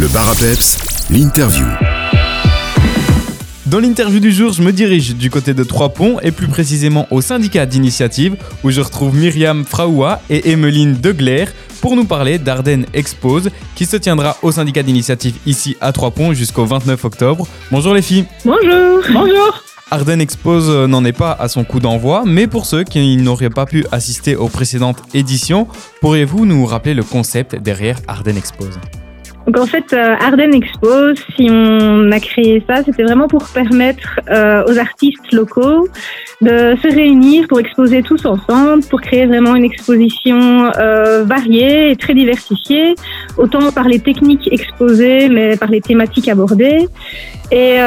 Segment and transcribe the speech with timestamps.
[0.00, 0.78] Le bar à peps,
[1.10, 1.66] l'interview.
[3.66, 7.20] Dans l'interview du jour, je me dirige du côté de Trois-Ponts et plus précisément au
[7.20, 11.44] syndicat d'initiative où je retrouve Myriam Fraoua et Emmeline Degler
[11.82, 16.64] pour nous parler d'Ardennes Expose qui se tiendra au syndicat d'initiative ici à Trois-Ponts jusqu'au
[16.64, 17.46] 29 octobre.
[17.70, 18.24] Bonjour les filles.
[18.46, 19.02] Bonjour.
[19.12, 19.62] Bonjour.
[19.90, 23.50] Ardennes Expose euh, n'en est pas à son coup d'envoi, mais pour ceux qui n'auraient
[23.50, 25.68] pas pu assister aux précédentes éditions,
[26.00, 28.78] pourriez-vous nous rappeler le concept derrière Ardennes Expose?
[29.46, 34.20] Donc en fait, euh, Ardennes Expo, si on a créé ça, c'était vraiment pour permettre
[34.30, 35.88] euh, aux artistes locaux
[36.40, 41.96] de se réunir pour exposer tous ensemble, pour créer vraiment une exposition euh, variée et
[41.96, 42.94] très diversifiée,
[43.38, 46.86] autant par les techniques exposées, mais par les thématiques abordées.
[47.52, 47.78] Et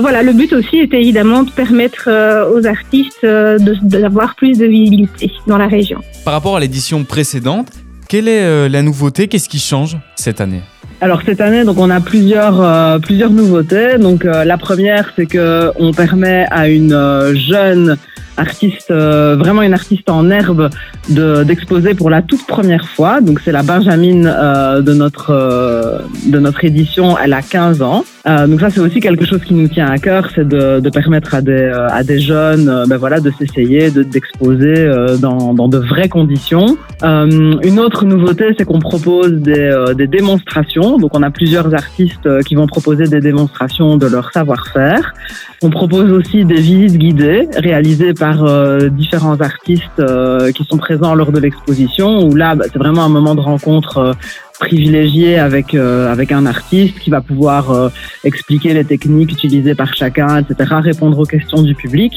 [0.00, 2.08] voilà, le but aussi était évidemment de permettre
[2.54, 6.00] aux artistes d'avoir plus de visibilité dans la région.
[6.24, 7.72] Par rapport à l'édition précédente,
[8.08, 9.26] quelle est la nouveauté?
[9.26, 10.62] Qu'est-ce qui change cette année?
[11.00, 13.98] Alors cette année, donc on a plusieurs euh, plusieurs nouveautés.
[13.98, 17.96] Donc euh, la première, c'est que on permet à une euh, jeune
[18.36, 20.70] artiste, vraiment une artiste en herbe,
[21.08, 23.20] d'exposer pour la toute première fois.
[23.20, 27.18] Donc c'est la Benjamine de notre de notre édition.
[27.18, 28.04] Elle a 15 ans.
[28.46, 31.34] Donc ça c'est aussi quelque chose qui nous tient à cœur, c'est de, de, permettre
[31.34, 36.76] à des à des jeunes, ben voilà, de s'essayer, d'exposer dans dans de vraies conditions.
[37.02, 42.42] une autre nouveauté, c'est qu'on propose des des démonstrations donc on a plusieurs artistes euh,
[42.42, 45.14] qui vont proposer des démonstrations de leur savoir-faire.
[45.62, 51.14] On propose aussi des visites guidées réalisées par euh, différents artistes euh, qui sont présents
[51.14, 54.14] lors de l'exposition, où là, bah, c'est vraiment un moment de rencontre
[54.58, 57.88] privilégié avec euh, avec un artiste qui va pouvoir euh,
[58.24, 62.12] expliquer les techniques utilisées par chacun, etc., répondre aux questions du public.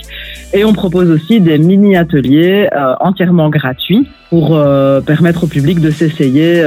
[0.53, 4.57] Et on propose aussi des mini ateliers euh, entièrement gratuits pour
[5.05, 6.63] permettre au public de s'essayer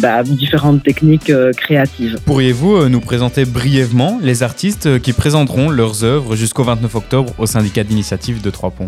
[0.00, 2.18] bah, différentes techniques créatives.
[2.26, 7.84] Pourriez-vous nous présenter brièvement les artistes qui présenteront leurs œuvres jusqu'au 29 octobre au syndicat
[7.84, 8.86] d'initiative de Trois Ponts?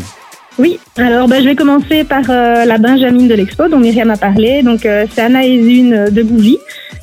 [0.59, 4.17] Oui, alors bah, je vais commencer par euh, la Benjamine de l'Expo dont Myriam a
[4.17, 4.61] parlé.
[4.61, 6.57] Donc euh, c'est Anna Ezune de Bouvy.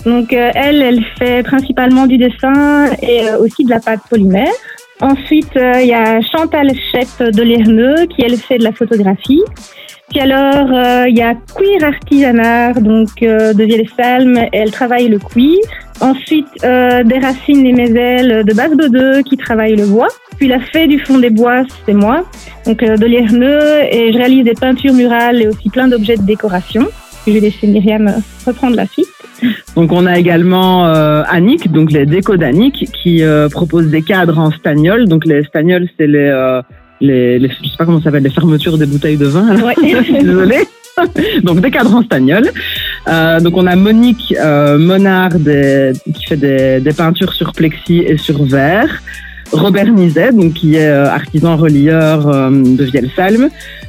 [0.05, 4.53] Donc euh, elle, elle fait principalement du dessin et aussi de la pâte polymère.
[5.01, 9.43] Ensuite, il y a Chantal Chette de Lerneux qui elle fait de la photographie.
[10.11, 15.59] Puis alors, il y a Queer Artisanard donc de Vielsalm, elle travaille le cuir.
[16.01, 20.09] Ensuite, des racines et Mézelles de Basse-Bodeux qui travaille le bois.
[20.39, 22.25] Puis la fée du fond des bois, c'est moi,
[22.67, 26.23] donc euh, de Lierneux, et je réalise des peintures murales et aussi plein d'objets de
[26.23, 26.87] décoration.
[27.27, 28.13] Je vais laisser Myriam
[28.47, 29.09] reprendre la suite.
[29.75, 34.39] Donc on a également euh, Annick, donc les décos d'Annick, qui euh, propose des cadres
[34.39, 35.09] en stagnol.
[35.09, 36.61] Donc les stagnols, c'est les, euh,
[37.01, 39.57] les, les, je sais pas comment ça s'appelle, les fermetures des bouteilles de vin.
[39.61, 39.75] Ouais.
[40.23, 40.65] Désolée.
[41.43, 42.51] donc des cadres en stagnol.
[43.09, 47.99] Euh, donc on a Monique euh, Monard des, qui fait des, des, peintures sur plexi
[47.99, 49.03] et sur verre.
[49.53, 53.49] Robert Nizet, donc qui est euh, artisan relieur euh, de Vielsalm.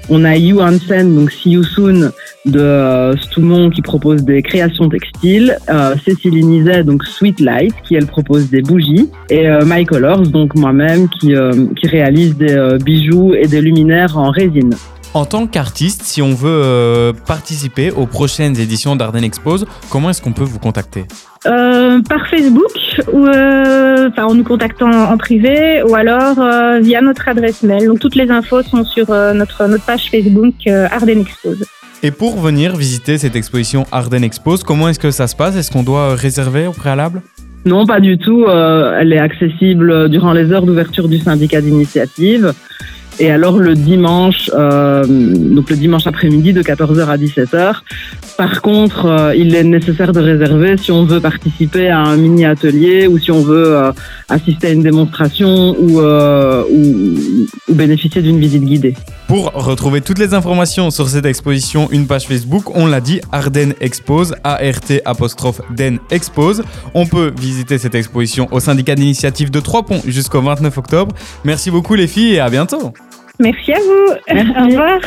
[0.09, 2.11] On a Yu Hansen, donc See You Soon
[2.45, 5.57] de euh, Stoumont qui propose des créations textiles.
[5.69, 5.95] Euh,
[6.25, 9.09] Nizet, donc Sweet Light, qui elle propose des bougies.
[9.29, 11.33] Et euh, My Colors, donc moi-même, qui,
[11.75, 14.73] qui réalise des bijoux et des luminaires en résine.
[15.13, 20.21] En tant qu'artiste, si on veut euh, participer aux prochaines éditions d'Arden Expose, comment est-ce
[20.21, 21.05] qu'on peut vous contacter?
[21.45, 22.71] Euh, Par Facebook,
[23.11, 26.35] ou euh, en nous contactant en privé, ou alors
[26.81, 27.87] via notre adresse mail.
[27.87, 31.63] Donc toutes les infos sont sur notre, notre page Facebook Arden Expose.
[32.03, 35.55] Et pour venir visiter cette exposition Arden Expose, comment est-ce que ça se passe?
[35.55, 37.21] Est-ce qu'on doit réserver au préalable?
[37.65, 38.45] Non, pas du tout.
[38.47, 42.53] elle est accessible durant les heures d'ouverture du syndicat d'initiative.
[43.19, 47.75] Et alors le dimanche, euh, donc le dimanche après-midi de 14h à 17h.
[48.37, 52.45] Par contre, euh, il est nécessaire de réserver si on veut participer à un mini
[52.45, 53.91] atelier ou si on veut euh,
[54.29, 58.93] assister à une démonstration ou, euh, ou, ou bénéficier d'une visite guidée.
[59.27, 63.73] Pour retrouver toutes les informations sur cette exposition, une page Facebook, on l'a dit, Arden
[63.81, 66.61] Expose, A-R-T apostrophe Den Expose.
[66.93, 71.15] On peut visiter cette exposition au syndicat d'initiative de Trois Ponts jusqu'au 29 octobre.
[71.43, 72.93] Merci beaucoup les filles et à bientôt.
[73.39, 74.13] Merci à vous.
[74.29, 74.99] Au revoir.